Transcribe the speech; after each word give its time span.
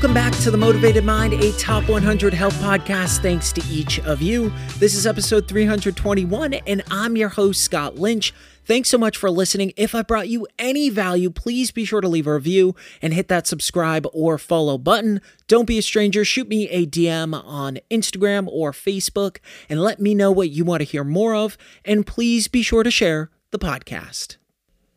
Welcome 0.00 0.14
back 0.14 0.32
to 0.38 0.50
The 0.50 0.56
Motivated 0.56 1.04
Mind, 1.04 1.34
a 1.34 1.52
top 1.58 1.86
100 1.86 2.32
health 2.32 2.54
podcast. 2.54 3.20
Thanks 3.20 3.52
to 3.52 3.62
each 3.68 4.00
of 4.00 4.22
you. 4.22 4.50
This 4.78 4.94
is 4.94 5.06
episode 5.06 5.46
321, 5.46 6.54
and 6.54 6.82
I'm 6.90 7.18
your 7.18 7.28
host, 7.28 7.60
Scott 7.60 7.96
Lynch. 7.96 8.32
Thanks 8.64 8.88
so 8.88 8.96
much 8.96 9.18
for 9.18 9.30
listening. 9.30 9.74
If 9.76 9.94
I 9.94 10.00
brought 10.00 10.30
you 10.30 10.46
any 10.58 10.88
value, 10.88 11.28
please 11.28 11.70
be 11.70 11.84
sure 11.84 12.00
to 12.00 12.08
leave 12.08 12.26
a 12.26 12.32
review 12.32 12.74
and 13.02 13.12
hit 13.12 13.28
that 13.28 13.46
subscribe 13.46 14.06
or 14.14 14.38
follow 14.38 14.78
button. 14.78 15.20
Don't 15.48 15.66
be 15.66 15.76
a 15.76 15.82
stranger. 15.82 16.24
Shoot 16.24 16.48
me 16.48 16.66
a 16.70 16.86
DM 16.86 17.34
on 17.34 17.78
Instagram 17.90 18.48
or 18.50 18.72
Facebook 18.72 19.36
and 19.68 19.82
let 19.82 20.00
me 20.00 20.14
know 20.14 20.32
what 20.32 20.48
you 20.48 20.64
want 20.64 20.80
to 20.80 20.86
hear 20.86 21.04
more 21.04 21.34
of. 21.34 21.58
And 21.84 22.06
please 22.06 22.48
be 22.48 22.62
sure 22.62 22.84
to 22.84 22.90
share 22.90 23.28
the 23.50 23.58
podcast. 23.58 24.38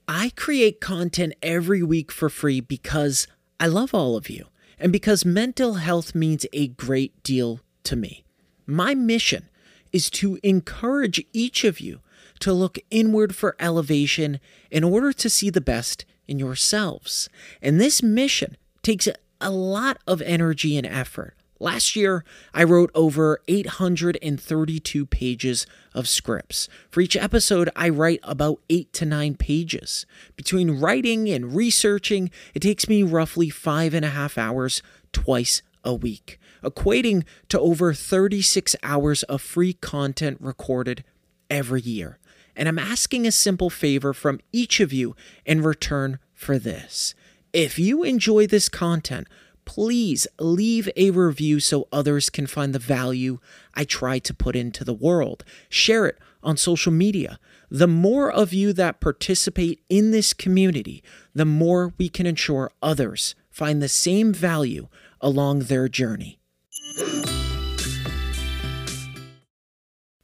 I 0.08 0.32
create 0.38 0.80
content 0.80 1.34
every 1.44 1.84
week 1.84 2.10
for 2.10 2.30
free 2.30 2.62
because 2.62 3.28
I 3.60 3.68
love 3.68 3.94
all 3.94 4.16
of 4.16 4.30
you 4.30 4.48
and 4.80 4.92
because 4.92 5.26
mental 5.26 5.76
health 5.76 6.14
means 6.16 6.46
a 6.54 6.68
great 6.68 7.22
deal 7.24 7.60
to 7.84 7.96
me. 7.96 8.24
My 8.66 8.96
mission 8.96 9.50
is 9.92 10.10
to 10.10 10.40
encourage 10.44 11.24
each 11.34 11.64
of 11.64 11.80
you 11.80 12.00
to 12.40 12.52
look 12.52 12.80
inward 12.90 13.36
for 13.36 13.56
elevation 13.60 14.40
in 14.72 14.84
order 14.84 15.14
to 15.14 15.30
see 15.30 15.50
the 15.50 15.62
best 15.62 16.06
in 16.28 16.40
yourselves. 16.40 17.30
And 17.62 17.80
this 17.80 18.02
mission 18.02 18.58
takes 18.82 19.08
a 19.40 19.52
lot 19.52 19.98
of 20.08 20.22
energy 20.22 20.78
and 20.78 20.88
effort. 20.88 21.36
Last 21.64 21.96
year, 21.96 22.26
I 22.54 22.66
wrote 22.66 22.92
over 22.94 23.40
832 23.48 25.06
pages 25.06 25.66
of 25.94 26.10
scripts. 26.10 26.68
For 26.90 27.00
each 27.00 27.16
episode, 27.16 27.70
I 27.74 27.88
write 27.88 28.20
about 28.24 28.60
eight 28.70 28.92
to 28.92 29.06
nine 29.06 29.36
pages. 29.36 30.06
Between 30.36 30.82
writing 30.82 31.30
and 31.30 31.56
researching, 31.56 32.32
it 32.54 32.64
takes 32.64 32.90
me 32.90 33.02
roughly 33.02 33.50
five 33.50 33.94
and 33.94 34.04
a 34.04 34.10
half 34.10 34.38
hours 34.38 34.84
twice 35.14 35.62
a 35.86 35.94
week, 35.94 36.38
equating 36.66 37.24
to 37.48 37.58
over 37.62 37.94
36 37.94 38.76
hours 38.84 39.24
of 39.24 39.42
free 39.42 39.72
content 39.72 40.40
recorded 40.42 41.06
every 41.50 41.80
year. 41.80 42.20
And 42.58 42.68
I'm 42.68 42.78
asking 42.78 43.26
a 43.26 43.32
simple 43.32 43.70
favor 43.70 44.12
from 44.12 44.42
each 44.52 44.82
of 44.82 44.92
you 44.92 45.16
in 45.46 45.62
return 45.62 46.20
for 46.34 46.60
this. 46.60 47.16
If 47.54 47.78
you 47.78 48.04
enjoy 48.04 48.48
this 48.48 48.68
content, 48.68 49.28
please 49.66 50.28
leave 50.40 50.90
a 50.96 51.12
review 51.12 51.60
so 51.60 51.88
others 51.92 52.30
can 52.30 52.48
find 52.48 52.74
the 52.74 52.80
value 52.80 53.40
I 53.74 53.84
try 53.84 54.20
to 54.20 54.34
put 54.34 54.56
into 54.56 54.84
the 54.84 54.94
world. 54.94 55.44
Share 55.70 56.06
it 56.06 56.18
on 56.42 56.58
social 56.58 56.92
media. 56.92 57.40
The 57.70 57.88
more 57.88 58.32
of 58.32 58.54
you 58.54 58.74
that 58.74 59.00
participate 59.00 59.82
in 59.90 60.12
this 60.12 60.34
community, 60.34 61.04
the 61.34 61.46
more 61.46 61.94
we 61.98 62.10
can 62.10 62.26
ensure 62.26 62.72
others 62.82 63.36
find 63.50 63.82
the 63.82 63.90
same 63.90 64.34
value 64.34 64.88
along 65.22 65.60
their 65.60 65.88
journey. 65.88 66.40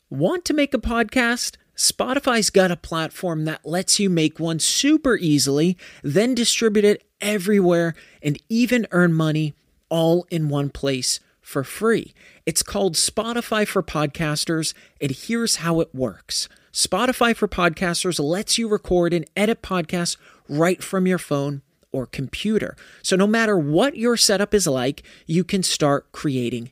Want 0.09 0.43
to 0.45 0.53
make 0.53 0.73
a 0.73 0.79
podcast? 0.79 1.55
Spotify's 1.75 2.49
got 2.49 2.71
a 2.71 2.75
platform 2.75 3.45
that 3.45 3.65
lets 3.65 3.99
you 3.99 4.09
make 4.09 4.37
one 4.37 4.59
super 4.59 5.15
easily, 5.15 5.77
then 6.03 6.35
distribute 6.35 6.83
it 6.83 7.08
everywhere 7.21 7.95
and 8.21 8.41
even 8.49 8.87
earn 8.91 9.13
money 9.13 9.53
all 9.89 10.25
in 10.29 10.49
one 10.49 10.69
place 10.69 11.19
for 11.41 11.63
free. 11.63 12.13
It's 12.45 12.63
called 12.63 12.93
Spotify 12.93 13.67
for 13.67 13.81
Podcasters, 13.81 14.73
and 15.01 15.11
here's 15.11 15.57
how 15.57 15.79
it 15.79 15.93
works 15.93 16.47
Spotify 16.71 17.35
for 17.35 17.47
Podcasters 17.47 18.19
lets 18.19 18.57
you 18.57 18.67
record 18.67 19.13
and 19.13 19.25
edit 19.35 19.61
podcasts 19.61 20.17
right 20.47 20.83
from 20.83 21.07
your 21.07 21.17
phone 21.17 21.61
or 21.91 22.05
computer. 22.05 22.75
So 23.01 23.15
no 23.15 23.25
matter 23.25 23.57
what 23.57 23.97
your 23.97 24.15
setup 24.15 24.53
is 24.53 24.67
like, 24.67 25.03
you 25.25 25.43
can 25.43 25.63
start 25.63 26.11
creating 26.11 26.71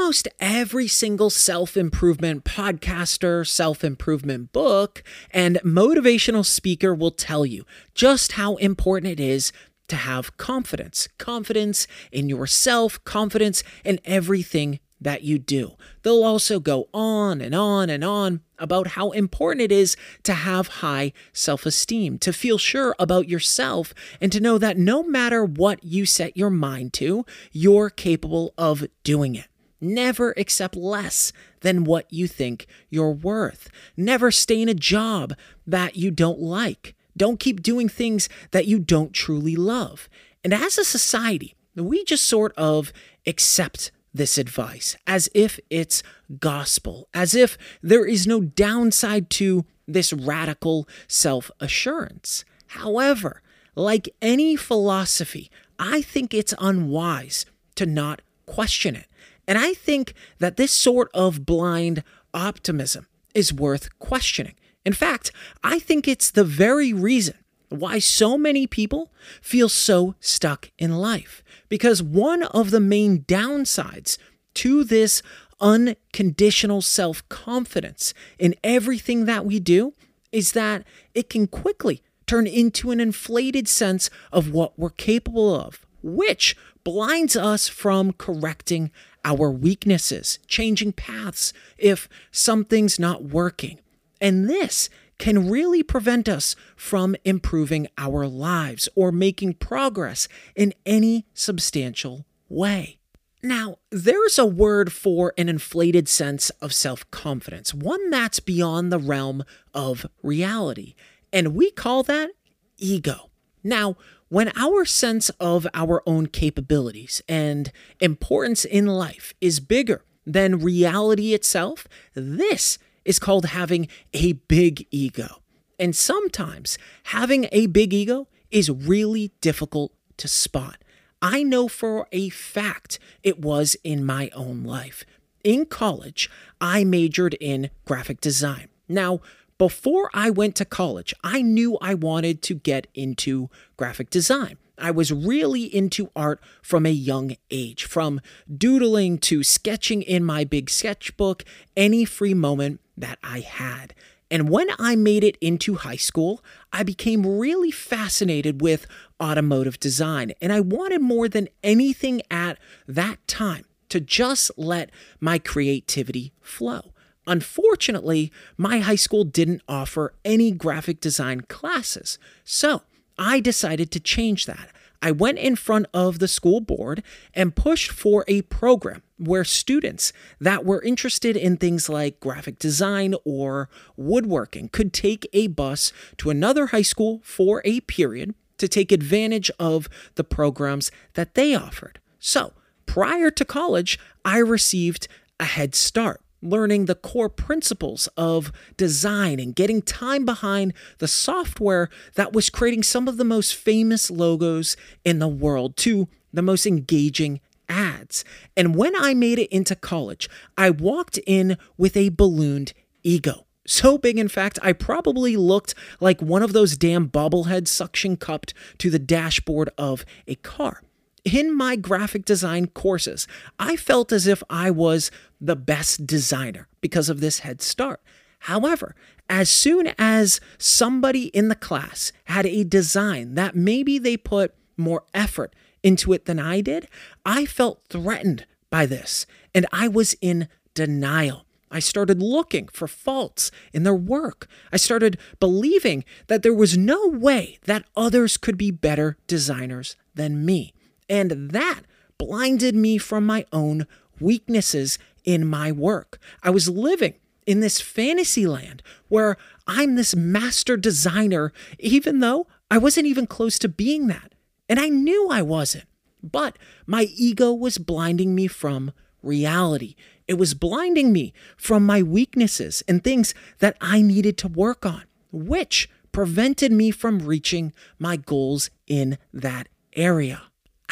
Almost 0.00 0.28
every 0.40 0.88
single 0.88 1.28
self 1.28 1.76
improvement 1.76 2.42
podcaster, 2.42 3.46
self 3.46 3.84
improvement 3.84 4.50
book, 4.50 5.04
and 5.30 5.56
motivational 5.62 6.44
speaker 6.44 6.94
will 6.94 7.10
tell 7.10 7.44
you 7.44 7.66
just 7.94 8.32
how 8.32 8.56
important 8.56 9.12
it 9.12 9.20
is 9.20 9.52
to 9.88 9.96
have 9.96 10.38
confidence. 10.38 11.06
Confidence 11.18 11.86
in 12.10 12.30
yourself, 12.30 13.04
confidence 13.04 13.62
in 13.84 14.00
everything 14.06 14.80
that 14.98 15.22
you 15.22 15.38
do. 15.38 15.76
They'll 16.02 16.24
also 16.24 16.60
go 16.60 16.88
on 16.94 17.42
and 17.42 17.54
on 17.54 17.90
and 17.90 18.02
on 18.02 18.40
about 18.58 18.88
how 18.88 19.10
important 19.10 19.60
it 19.60 19.72
is 19.72 19.98
to 20.22 20.32
have 20.32 20.80
high 20.80 21.12
self 21.34 21.66
esteem, 21.66 22.18
to 22.20 22.32
feel 22.32 22.56
sure 22.56 22.96
about 22.98 23.28
yourself, 23.28 23.92
and 24.18 24.32
to 24.32 24.40
know 24.40 24.56
that 24.56 24.78
no 24.78 25.02
matter 25.02 25.44
what 25.44 25.84
you 25.84 26.06
set 26.06 26.38
your 26.38 26.50
mind 26.50 26.94
to, 26.94 27.26
you're 27.52 27.90
capable 27.90 28.54
of 28.56 28.86
doing 29.04 29.34
it. 29.34 29.49
Never 29.80 30.34
accept 30.36 30.76
less 30.76 31.32
than 31.60 31.84
what 31.84 32.12
you 32.12 32.26
think 32.26 32.66
you're 32.90 33.12
worth. 33.12 33.70
Never 33.96 34.30
stay 34.30 34.60
in 34.60 34.68
a 34.68 34.74
job 34.74 35.34
that 35.66 35.96
you 35.96 36.10
don't 36.10 36.40
like. 36.40 36.94
Don't 37.16 37.40
keep 37.40 37.62
doing 37.62 37.88
things 37.88 38.28
that 38.50 38.66
you 38.66 38.78
don't 38.78 39.12
truly 39.12 39.56
love. 39.56 40.08
And 40.44 40.54
as 40.54 40.78
a 40.78 40.84
society, 40.84 41.54
we 41.74 42.04
just 42.04 42.24
sort 42.24 42.52
of 42.56 42.92
accept 43.26 43.90
this 44.12 44.38
advice 44.38 44.96
as 45.06 45.28
if 45.34 45.58
it's 45.70 46.02
gospel, 46.38 47.08
as 47.14 47.34
if 47.34 47.56
there 47.82 48.06
is 48.06 48.26
no 48.26 48.40
downside 48.40 49.30
to 49.30 49.64
this 49.86 50.12
radical 50.12 50.88
self 51.08 51.50
assurance. 51.60 52.44
However, 52.68 53.42
like 53.74 54.08
any 54.20 54.56
philosophy, 54.56 55.50
I 55.78 56.02
think 56.02 56.34
it's 56.34 56.54
unwise 56.58 57.46
to 57.76 57.86
not 57.86 58.22
question 58.46 58.96
it. 58.96 59.06
And 59.50 59.58
I 59.58 59.74
think 59.74 60.14
that 60.38 60.56
this 60.56 60.70
sort 60.70 61.10
of 61.12 61.44
blind 61.44 62.04
optimism 62.32 63.08
is 63.34 63.52
worth 63.52 63.98
questioning. 63.98 64.54
In 64.84 64.92
fact, 64.92 65.32
I 65.64 65.80
think 65.80 66.06
it's 66.06 66.30
the 66.30 66.44
very 66.44 66.92
reason 66.92 67.34
why 67.68 67.98
so 67.98 68.38
many 68.38 68.68
people 68.68 69.10
feel 69.42 69.68
so 69.68 70.14
stuck 70.20 70.70
in 70.78 70.98
life. 70.98 71.42
Because 71.68 72.00
one 72.00 72.44
of 72.44 72.70
the 72.70 72.78
main 72.78 73.22
downsides 73.22 74.18
to 74.54 74.84
this 74.84 75.20
unconditional 75.60 76.80
self 76.80 77.28
confidence 77.28 78.14
in 78.38 78.54
everything 78.62 79.24
that 79.24 79.44
we 79.44 79.58
do 79.58 79.94
is 80.30 80.52
that 80.52 80.84
it 81.12 81.28
can 81.28 81.48
quickly 81.48 82.04
turn 82.24 82.46
into 82.46 82.92
an 82.92 83.00
inflated 83.00 83.66
sense 83.66 84.10
of 84.30 84.52
what 84.52 84.78
we're 84.78 84.90
capable 84.90 85.52
of, 85.52 85.84
which 86.04 86.56
blinds 86.84 87.34
us 87.34 87.66
from 87.66 88.12
correcting 88.12 88.92
our 89.24 89.50
weaknesses, 89.50 90.38
changing 90.46 90.92
paths 90.92 91.52
if 91.78 92.08
something's 92.30 92.98
not 92.98 93.24
working. 93.24 93.78
And 94.20 94.48
this 94.48 94.88
can 95.18 95.50
really 95.50 95.82
prevent 95.82 96.28
us 96.28 96.56
from 96.74 97.14
improving 97.24 97.86
our 97.98 98.26
lives 98.26 98.88
or 98.94 99.12
making 99.12 99.54
progress 99.54 100.26
in 100.56 100.72
any 100.86 101.26
substantial 101.34 102.24
way. 102.48 102.98
Now, 103.42 103.76
there's 103.90 104.38
a 104.38 104.46
word 104.46 104.92
for 104.92 105.32
an 105.38 105.48
inflated 105.48 106.08
sense 106.08 106.50
of 106.62 106.74
self 106.74 107.10
confidence, 107.10 107.72
one 107.72 108.10
that's 108.10 108.40
beyond 108.40 108.90
the 108.92 108.98
realm 108.98 109.44
of 109.72 110.06
reality, 110.22 110.94
and 111.32 111.54
we 111.54 111.70
call 111.70 112.02
that 112.02 112.30
ego. 112.76 113.30
Now, 113.62 113.96
when 114.30 114.52
our 114.56 114.84
sense 114.84 115.28
of 115.40 115.66
our 115.74 116.02
own 116.06 116.26
capabilities 116.26 117.20
and 117.28 117.72
importance 117.98 118.64
in 118.64 118.86
life 118.86 119.34
is 119.40 119.58
bigger 119.58 120.04
than 120.24 120.60
reality 120.60 121.34
itself, 121.34 121.88
this 122.14 122.78
is 123.04 123.18
called 123.18 123.46
having 123.46 123.88
a 124.14 124.34
big 124.34 124.86
ego. 124.92 125.42
And 125.80 125.96
sometimes 125.96 126.78
having 127.04 127.48
a 127.50 127.66
big 127.66 127.92
ego 127.92 128.28
is 128.52 128.70
really 128.70 129.32
difficult 129.40 129.92
to 130.18 130.28
spot. 130.28 130.76
I 131.20 131.42
know 131.42 131.66
for 131.66 132.06
a 132.12 132.28
fact 132.28 133.00
it 133.24 133.40
was 133.40 133.76
in 133.82 134.04
my 134.04 134.30
own 134.32 134.62
life. 134.62 135.04
In 135.42 135.66
college, 135.66 136.30
I 136.60 136.84
majored 136.84 137.34
in 137.40 137.70
graphic 137.84 138.20
design. 138.20 138.68
Now, 138.88 139.20
before 139.60 140.08
I 140.14 140.30
went 140.30 140.56
to 140.56 140.64
college, 140.64 141.12
I 141.22 141.42
knew 141.42 141.76
I 141.82 141.92
wanted 141.92 142.40
to 142.44 142.54
get 142.54 142.86
into 142.94 143.50
graphic 143.76 144.08
design. 144.08 144.56
I 144.78 144.90
was 144.90 145.12
really 145.12 145.64
into 145.64 146.10
art 146.16 146.40
from 146.62 146.86
a 146.86 146.90
young 146.90 147.36
age, 147.50 147.84
from 147.84 148.22
doodling 148.50 149.18
to 149.18 149.42
sketching 149.42 150.00
in 150.00 150.24
my 150.24 150.44
big 150.44 150.70
sketchbook, 150.70 151.44
any 151.76 152.06
free 152.06 152.32
moment 152.32 152.80
that 152.96 153.18
I 153.22 153.40
had. 153.40 153.92
And 154.30 154.48
when 154.48 154.68
I 154.78 154.96
made 154.96 155.24
it 155.24 155.36
into 155.42 155.74
high 155.74 155.96
school, 155.96 156.42
I 156.72 156.82
became 156.82 157.26
really 157.26 157.70
fascinated 157.70 158.62
with 158.62 158.86
automotive 159.22 159.78
design. 159.78 160.32
And 160.40 160.54
I 160.54 160.60
wanted 160.60 161.02
more 161.02 161.28
than 161.28 161.50
anything 161.62 162.22
at 162.30 162.56
that 162.88 163.18
time 163.28 163.66
to 163.90 164.00
just 164.00 164.52
let 164.56 164.88
my 165.20 165.38
creativity 165.38 166.32
flow. 166.40 166.94
Unfortunately, 167.30 168.32
my 168.56 168.80
high 168.80 168.96
school 168.96 169.22
didn't 169.22 169.62
offer 169.68 170.14
any 170.24 170.50
graphic 170.50 171.00
design 171.00 171.42
classes. 171.42 172.18
So 172.42 172.82
I 173.16 173.38
decided 173.38 173.92
to 173.92 174.00
change 174.00 174.46
that. 174.46 174.70
I 175.00 175.12
went 175.12 175.38
in 175.38 175.54
front 175.54 175.86
of 175.94 176.18
the 176.18 176.26
school 176.26 176.60
board 176.60 177.04
and 177.32 177.54
pushed 177.54 177.92
for 177.92 178.24
a 178.26 178.42
program 178.42 179.04
where 179.16 179.44
students 179.44 180.12
that 180.40 180.64
were 180.64 180.82
interested 180.82 181.36
in 181.36 181.56
things 181.56 181.88
like 181.88 182.18
graphic 182.18 182.58
design 182.58 183.14
or 183.24 183.68
woodworking 183.96 184.68
could 184.68 184.92
take 184.92 185.28
a 185.32 185.46
bus 185.46 185.92
to 186.16 186.30
another 186.30 186.66
high 186.66 186.82
school 186.82 187.20
for 187.22 187.62
a 187.64 187.78
period 187.82 188.34
to 188.58 188.66
take 188.66 188.90
advantage 188.90 189.52
of 189.60 189.88
the 190.16 190.24
programs 190.24 190.90
that 191.14 191.36
they 191.36 191.54
offered. 191.54 192.00
So, 192.18 192.54
prior 192.86 193.30
to 193.30 193.44
college, 193.44 194.00
I 194.24 194.38
received 194.38 195.06
a 195.38 195.44
head 195.44 195.76
start 195.76 196.20
learning 196.42 196.86
the 196.86 196.94
core 196.94 197.28
principles 197.28 198.08
of 198.16 198.52
design 198.76 199.38
and 199.38 199.54
getting 199.54 199.82
time 199.82 200.24
behind 200.24 200.72
the 200.98 201.08
software 201.08 201.88
that 202.14 202.32
was 202.32 202.50
creating 202.50 202.82
some 202.82 203.08
of 203.08 203.16
the 203.16 203.24
most 203.24 203.54
famous 203.54 204.10
logos 204.10 204.76
in 205.04 205.18
the 205.18 205.28
world 205.28 205.76
to 205.76 206.08
the 206.32 206.42
most 206.42 206.66
engaging 206.66 207.40
ads. 207.68 208.24
And 208.56 208.74
when 208.74 208.94
I 208.96 209.14
made 209.14 209.38
it 209.38 209.54
into 209.54 209.76
college, 209.76 210.28
I 210.56 210.70
walked 210.70 211.18
in 211.26 211.56
with 211.76 211.96
a 211.96 212.08
ballooned 212.10 212.72
ego. 213.02 213.46
So 213.66 213.98
big, 213.98 214.18
in 214.18 214.28
fact, 214.28 214.58
I 214.62 214.72
probably 214.72 215.36
looked 215.36 215.74
like 216.00 216.20
one 216.20 216.42
of 216.42 216.52
those 216.52 216.76
damn 216.76 217.08
bobbleheads 217.08 217.68
suction 217.68 218.16
cupped 218.16 218.52
to 218.78 218.90
the 218.90 218.98
dashboard 218.98 219.70
of 219.78 220.04
a 220.26 220.34
car 220.36 220.82
in 221.24 221.56
my 221.56 221.76
graphic 221.76 222.24
design 222.24 222.68
courses, 222.68 223.26
I 223.58 223.76
felt 223.76 224.12
as 224.12 224.26
if 224.26 224.42
I 224.48 224.70
was 224.70 225.10
the 225.40 225.56
best 225.56 226.06
designer 226.06 226.68
because 226.80 227.08
of 227.08 227.20
this 227.20 227.40
head 227.40 227.62
start. 227.62 228.00
However, 228.40 228.94
as 229.28 229.48
soon 229.48 229.92
as 229.98 230.40
somebody 230.58 231.26
in 231.26 231.48
the 231.48 231.54
class 231.54 232.12
had 232.24 232.46
a 232.46 232.64
design 232.64 233.34
that 233.34 233.54
maybe 233.54 233.98
they 233.98 234.16
put 234.16 234.54
more 234.76 235.04
effort 235.14 235.54
into 235.82 236.12
it 236.12 236.24
than 236.24 236.38
I 236.38 236.60
did, 236.60 236.88
I 237.24 237.46
felt 237.46 237.82
threatened 237.88 238.46
by 238.70 238.86
this 238.86 239.26
and 239.54 239.66
I 239.72 239.88
was 239.88 240.14
in 240.20 240.48
denial. 240.74 241.46
I 241.70 241.78
started 241.78 242.20
looking 242.20 242.66
for 242.68 242.88
faults 242.88 243.50
in 243.72 243.84
their 243.84 243.94
work. 243.94 244.48
I 244.72 244.76
started 244.76 245.18
believing 245.38 246.04
that 246.26 246.42
there 246.42 246.54
was 246.54 246.76
no 246.76 247.06
way 247.06 247.58
that 247.64 247.84
others 247.96 248.36
could 248.36 248.58
be 248.58 248.72
better 248.72 249.16
designers 249.28 249.94
than 250.14 250.44
me. 250.44 250.74
And 251.10 251.50
that 251.50 251.82
blinded 252.18 252.76
me 252.76 252.96
from 252.96 253.26
my 253.26 253.44
own 253.52 253.86
weaknesses 254.20 254.96
in 255.24 255.44
my 255.44 255.72
work. 255.72 256.20
I 256.42 256.50
was 256.50 256.68
living 256.68 257.14
in 257.46 257.58
this 257.58 257.80
fantasy 257.80 258.46
land 258.46 258.80
where 259.08 259.36
I'm 259.66 259.96
this 259.96 260.14
master 260.14 260.76
designer, 260.76 261.52
even 261.80 262.20
though 262.20 262.46
I 262.70 262.78
wasn't 262.78 263.08
even 263.08 263.26
close 263.26 263.58
to 263.58 263.68
being 263.68 264.06
that. 264.06 264.34
And 264.68 264.78
I 264.78 264.88
knew 264.88 265.28
I 265.28 265.42
wasn't. 265.42 265.86
But 266.22 266.56
my 266.86 267.08
ego 267.16 267.52
was 267.52 267.78
blinding 267.78 268.34
me 268.36 268.46
from 268.46 268.92
reality. 269.20 269.96
It 270.28 270.34
was 270.34 270.54
blinding 270.54 271.12
me 271.12 271.32
from 271.56 271.84
my 271.84 272.02
weaknesses 272.04 272.84
and 272.86 273.02
things 273.02 273.34
that 273.58 273.76
I 273.80 274.00
needed 274.00 274.38
to 274.38 274.48
work 274.48 274.86
on, 274.86 275.02
which 275.32 275.90
prevented 276.12 276.70
me 276.70 276.92
from 276.92 277.18
reaching 277.18 277.72
my 277.98 278.16
goals 278.16 278.70
in 278.86 279.18
that 279.32 279.68
area 279.96 280.42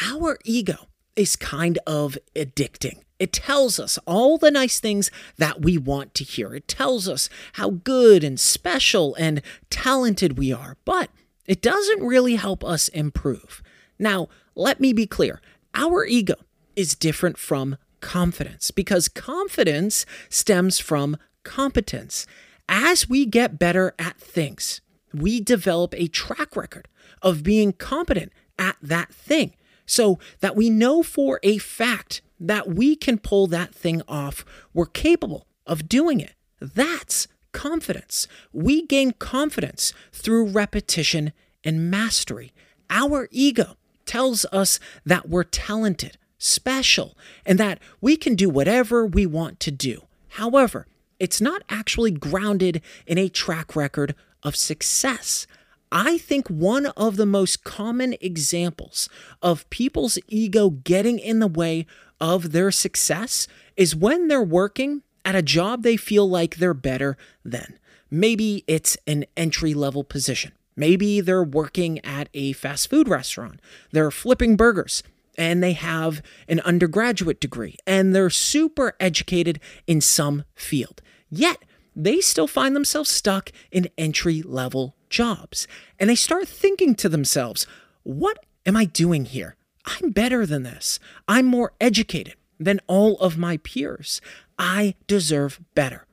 our 0.01 0.37
ego 0.43 0.87
is 1.15 1.35
kind 1.35 1.77
of 1.85 2.17
addicting. 2.35 2.99
It 3.19 3.33
tells 3.33 3.79
us 3.79 3.99
all 4.07 4.37
the 4.37 4.51
nice 4.51 4.79
things 4.79 5.11
that 5.37 5.61
we 5.61 5.77
want 5.77 6.13
to 6.15 6.23
hear. 6.23 6.55
It 6.55 6.67
tells 6.67 7.09
us 7.09 7.29
how 7.53 7.71
good 7.71 8.23
and 8.23 8.39
special 8.39 9.13
and 9.15 9.41
talented 9.69 10.37
we 10.37 10.53
are, 10.53 10.77
but 10.85 11.09
it 11.45 11.61
doesn't 11.61 12.01
really 12.05 12.35
help 12.35 12.63
us 12.63 12.87
improve. 12.87 13.61
Now, 13.97 14.29
let 14.55 14.79
me 14.79 14.93
be 14.93 15.05
clear 15.05 15.41
our 15.73 16.05
ego 16.05 16.35
is 16.75 16.95
different 16.95 17.37
from 17.37 17.75
confidence 17.99 18.71
because 18.71 19.09
confidence 19.09 20.05
stems 20.29 20.79
from 20.79 21.17
competence. 21.43 22.25
As 22.69 23.09
we 23.09 23.25
get 23.25 23.59
better 23.59 23.93
at 23.99 24.17
things, 24.17 24.79
we 25.13 25.41
develop 25.41 25.93
a 25.95 26.07
track 26.07 26.55
record 26.55 26.87
of 27.21 27.43
being 27.43 27.73
competent 27.73 28.31
at 28.57 28.77
that 28.81 29.13
thing 29.13 29.53
so 29.89 30.19
that 30.39 30.55
we 30.55 30.69
know 30.69 31.01
for 31.01 31.39
a 31.41 31.57
fact 31.57 32.21
that 32.39 32.69
we 32.69 32.95
can 32.95 33.17
pull 33.17 33.47
that 33.47 33.73
thing 33.73 34.03
off. 34.07 34.45
We're 34.71 34.85
capable 34.85 35.47
of 35.65 35.89
doing 35.89 36.19
it. 36.19 36.33
That's 36.61 37.27
confidence. 37.53 38.27
We 38.53 38.85
gain 38.85 39.13
confidence 39.13 39.91
through 40.11 40.51
repetition 40.51 41.33
and 41.63 41.89
mastery. 41.89 42.53
Our 42.91 43.27
ego 43.31 43.77
tells 44.05 44.45
us 44.51 44.79
that 45.05 45.27
we're 45.27 45.43
talented, 45.43 46.19
special, 46.37 47.17
and 47.43 47.59
that 47.59 47.79
we 47.99 48.15
can 48.15 48.35
do 48.35 48.47
whatever 48.47 49.07
we 49.07 49.25
want 49.25 49.59
to 49.61 49.71
do. 49.71 50.03
However, 50.33 50.85
it's 51.19 51.41
not 51.41 51.63
actually 51.67 52.11
grounded 52.11 52.83
in 53.07 53.17
a 53.17 53.27
track 53.27 53.75
record 53.75 54.13
of 54.43 54.55
success. 54.55 55.47
I 55.91 56.17
think 56.17 56.47
one 56.47 56.87
of 56.87 57.15
the 57.15 57.25
most 57.25 57.63
common 57.63 58.15
examples 58.21 59.09
of 59.41 59.69
people's 59.69 60.19
ego 60.27 60.69
getting 60.69 61.17
in 61.17 61.39
the 61.39 61.47
way 61.47 61.87
of 62.19 62.51
their 62.51 62.71
success 62.71 63.47
is 63.75 63.95
when 63.95 64.27
they're 64.27 64.43
working 64.43 65.01
at 65.25 65.35
a 65.35 65.41
job 65.41 65.83
they 65.83 65.97
feel 65.97 66.29
like 66.29 66.57
they're 66.57 66.73
better 66.73 67.17
than. 67.43 67.79
Maybe 68.11 68.63
it's 68.67 68.97
an 69.07 69.25
entry 69.35 69.73
level 69.73 70.03
position. 70.03 70.51
Maybe 70.75 71.21
they're 71.21 71.43
working 71.43 72.03
at 72.05 72.29
a 72.33 72.53
fast 72.53 72.89
food 72.89 73.07
restaurant. 73.07 73.59
They're 73.91 74.11
flipping 74.11 74.55
burgers 74.55 75.03
and 75.37 75.63
they 75.63 75.73
have 75.73 76.21
an 76.47 76.59
undergraduate 76.61 77.39
degree 77.39 77.77
and 77.85 78.15
they're 78.15 78.29
super 78.29 78.95
educated 78.99 79.59
in 79.87 80.01
some 80.01 80.43
field. 80.55 81.01
Yet, 81.29 81.63
they 81.99 82.21
still 82.21 82.47
find 82.47 82.75
themselves 82.75 83.09
stuck 83.09 83.51
in 83.71 83.89
entry 83.97 84.41
level 84.41 84.95
jobs. 85.09 85.67
And 85.99 86.09
they 86.09 86.15
start 86.15 86.47
thinking 86.47 86.95
to 86.95 87.09
themselves, 87.09 87.67
what 88.03 88.39
am 88.65 88.77
I 88.77 88.85
doing 88.85 89.25
here? 89.25 89.55
I'm 89.85 90.11
better 90.11 90.45
than 90.45 90.63
this. 90.63 90.99
I'm 91.27 91.45
more 91.45 91.73
educated 91.81 92.35
than 92.59 92.79
all 92.87 93.17
of 93.19 93.37
my 93.37 93.57
peers. 93.57 94.21
I 94.57 94.95
deserve 95.07 95.59
better. 95.75 96.05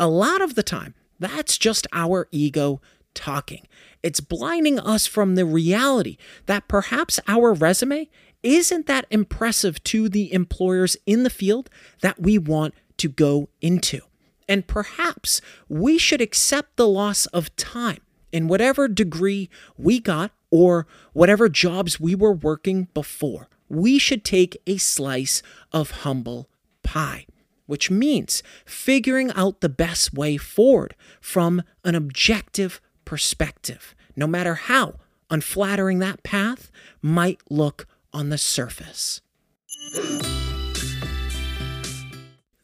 A 0.00 0.08
lot 0.08 0.40
of 0.40 0.54
the 0.54 0.62
time, 0.62 0.94
that's 1.18 1.58
just 1.58 1.86
our 1.92 2.28
ego 2.30 2.80
talking. 3.14 3.66
It's 4.02 4.20
blinding 4.20 4.78
us 4.78 5.06
from 5.06 5.34
the 5.34 5.46
reality 5.46 6.16
that 6.46 6.68
perhaps 6.68 7.20
our 7.28 7.52
resume 7.52 8.08
isn't 8.42 8.86
that 8.86 9.06
impressive 9.10 9.82
to 9.84 10.08
the 10.08 10.32
employers 10.32 10.96
in 11.06 11.22
the 11.22 11.30
field 11.30 11.70
that 12.00 12.20
we 12.20 12.38
want 12.38 12.74
to 12.98 13.08
go 13.08 13.48
into. 13.60 14.00
And 14.48 14.66
perhaps 14.66 15.40
we 15.68 15.98
should 15.98 16.20
accept 16.20 16.76
the 16.76 16.88
loss 16.88 17.26
of 17.26 17.54
time 17.56 18.00
in 18.32 18.48
whatever 18.48 18.88
degree 18.88 19.48
we 19.78 20.00
got 20.00 20.32
or 20.50 20.86
whatever 21.12 21.48
jobs 21.48 21.98
we 22.00 22.14
were 22.14 22.32
working 22.32 22.88
before. 22.94 23.48
We 23.68 23.98
should 23.98 24.24
take 24.24 24.60
a 24.66 24.76
slice 24.76 25.42
of 25.72 26.02
humble 26.02 26.48
pie, 26.82 27.26
which 27.66 27.90
means 27.90 28.42
figuring 28.64 29.30
out 29.34 29.60
the 29.60 29.68
best 29.68 30.12
way 30.12 30.36
forward 30.36 30.94
from 31.20 31.62
an 31.84 31.94
objective 31.94 32.80
perspective, 33.04 33.94
no 34.16 34.26
matter 34.26 34.54
how 34.54 34.96
unflattering 35.30 35.98
that 36.00 36.22
path 36.22 36.70
might 37.02 37.40
look 37.50 37.86
on 38.12 38.28
the 38.28 38.38
surface. 38.38 39.20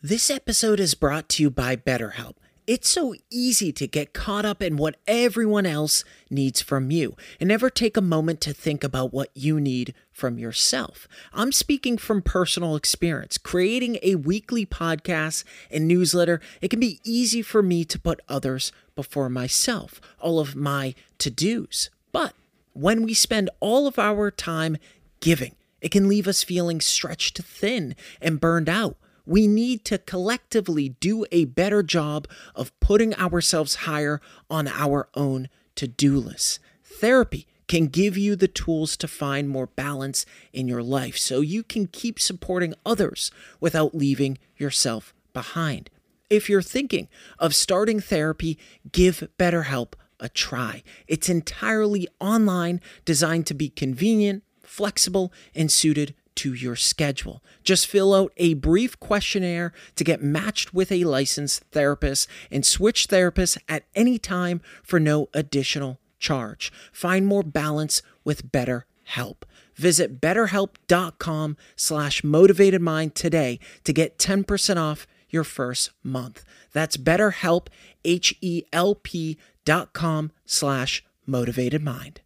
This 0.02 0.30
episode 0.30 0.80
is 0.80 0.94
brought 0.94 1.28
to 1.28 1.42
you 1.42 1.50
by 1.50 1.76
BetterHelp. 1.76 2.36
It's 2.66 2.88
so 2.88 3.14
easy 3.28 3.70
to 3.72 3.86
get 3.86 4.14
caught 4.14 4.46
up 4.46 4.62
in 4.62 4.78
what 4.78 4.96
everyone 5.06 5.66
else 5.66 6.04
needs 6.30 6.62
from 6.62 6.90
you 6.90 7.16
and 7.38 7.48
never 7.48 7.68
take 7.68 7.98
a 7.98 8.00
moment 8.00 8.40
to 8.40 8.54
think 8.54 8.82
about 8.82 9.12
what 9.12 9.28
you 9.34 9.60
need 9.60 9.92
from 10.10 10.38
yourself. 10.38 11.06
I'm 11.34 11.52
speaking 11.52 11.98
from 11.98 12.22
personal 12.22 12.76
experience. 12.76 13.36
Creating 13.36 13.98
a 14.02 14.14
weekly 14.14 14.64
podcast 14.64 15.44
and 15.70 15.86
newsletter, 15.86 16.40
it 16.62 16.68
can 16.68 16.80
be 16.80 17.00
easy 17.04 17.42
for 17.42 17.62
me 17.62 17.84
to 17.84 17.98
put 17.98 18.22
others 18.26 18.72
before 18.94 19.28
myself, 19.28 20.00
all 20.18 20.40
of 20.40 20.56
my 20.56 20.94
to 21.18 21.30
dos. 21.30 21.90
But 22.10 22.32
when 22.72 23.02
we 23.02 23.12
spend 23.12 23.50
all 23.60 23.86
of 23.86 23.98
our 23.98 24.30
time 24.30 24.78
giving, 25.20 25.56
it 25.82 25.90
can 25.90 26.08
leave 26.08 26.26
us 26.26 26.42
feeling 26.42 26.80
stretched 26.80 27.36
thin 27.42 27.94
and 28.22 28.40
burned 28.40 28.70
out 28.70 28.96
we 29.30 29.46
need 29.46 29.84
to 29.84 29.96
collectively 29.96 30.88
do 30.88 31.24
a 31.30 31.44
better 31.44 31.84
job 31.84 32.26
of 32.56 32.78
putting 32.80 33.14
ourselves 33.14 33.86
higher 33.86 34.20
on 34.50 34.66
our 34.66 35.08
own 35.14 35.48
to 35.76 35.86
do 35.86 36.18
list. 36.18 36.58
Therapy 36.82 37.46
can 37.68 37.86
give 37.86 38.18
you 38.18 38.34
the 38.34 38.48
tools 38.48 38.96
to 38.96 39.06
find 39.06 39.48
more 39.48 39.68
balance 39.68 40.26
in 40.52 40.66
your 40.66 40.82
life 40.82 41.16
so 41.16 41.40
you 41.40 41.62
can 41.62 41.86
keep 41.86 42.18
supporting 42.18 42.74
others 42.84 43.30
without 43.60 43.94
leaving 43.94 44.36
yourself 44.56 45.14
behind. 45.32 45.90
If 46.28 46.50
you're 46.50 46.60
thinking 46.60 47.06
of 47.38 47.54
starting 47.54 48.00
therapy, 48.00 48.58
give 48.90 49.28
BetterHelp 49.38 49.92
a 50.18 50.28
try. 50.28 50.82
It's 51.06 51.28
entirely 51.28 52.08
online, 52.18 52.80
designed 53.04 53.46
to 53.46 53.54
be 53.54 53.68
convenient, 53.68 54.42
flexible, 54.64 55.32
and 55.54 55.70
suited 55.70 56.16
to 56.40 56.54
your 56.54 56.76
schedule. 56.76 57.42
Just 57.62 57.86
fill 57.86 58.14
out 58.14 58.32
a 58.38 58.54
brief 58.54 58.98
questionnaire 58.98 59.74
to 59.94 60.04
get 60.04 60.22
matched 60.22 60.72
with 60.72 60.90
a 60.90 61.04
licensed 61.04 61.64
therapist 61.70 62.28
and 62.50 62.64
switch 62.64 63.08
therapists 63.08 63.58
at 63.68 63.84
any 63.94 64.18
time 64.18 64.62
for 64.82 64.98
no 64.98 65.28
additional 65.34 66.00
charge. 66.18 66.72
Find 66.92 67.26
more 67.26 67.42
balance 67.42 68.00
with 68.24 68.50
better 68.50 68.86
help. 69.04 69.44
Visit 69.74 70.18
betterhelp.com 70.18 71.58
slash 71.76 72.22
motivatedmind 72.22 73.12
today 73.12 73.58
to 73.84 73.92
get 73.92 74.18
10% 74.18 74.76
off 74.78 75.06
your 75.28 75.44
first 75.44 75.90
month. 76.02 76.42
That's 76.72 76.96
betterhelp, 76.96 77.68
H-E-L-P 78.04 79.38
dot 79.66 79.92
com 79.92 80.32
slash 80.46 81.04
motivatedmind. 81.28 82.18